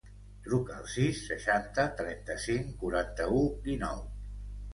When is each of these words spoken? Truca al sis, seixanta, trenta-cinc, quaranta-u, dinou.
Truca 0.45 0.77
al 0.77 0.87
sis, 0.93 1.19
seixanta, 1.31 1.85
trenta-cinc, 1.99 2.73
quaranta-u, 2.81 3.45
dinou. 3.71 4.03